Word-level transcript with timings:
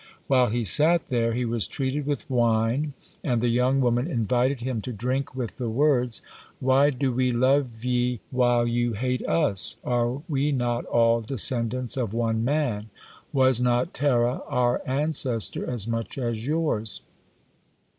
While 0.25 0.47
he 0.47 0.65
sat 0.65 1.09
there, 1.09 1.33
he 1.33 1.45
was 1.45 1.67
treated 1.67 2.07
with 2.07 2.27
wine, 2.27 2.93
and 3.23 3.39
the 3.39 3.49
young 3.49 3.81
woman 3.81 4.07
invited 4.07 4.59
him 4.61 4.81
to 4.81 4.91
drink 4.91 5.35
with 5.35 5.57
the 5.57 5.69
words: 5.69 6.23
"Why 6.59 6.89
do 6.89 7.11
we 7.13 7.31
love 7.31 7.85
ye 7.85 8.19
while 8.31 8.65
you 8.65 8.93
hate 8.93 9.21
us? 9.27 9.75
Are 9.83 10.23
we 10.27 10.51
not 10.53 10.85
all 10.85 11.21
descendants 11.21 11.97
of 11.97 12.15
one 12.15 12.43
man? 12.43 12.89
Was 13.31 13.61
not 13.61 13.93
Terah 13.93 14.41
our 14.47 14.81
ancestor 14.87 15.69
as 15.69 15.87
much 15.87 16.17
as 16.17 16.47
yours? 16.47 17.01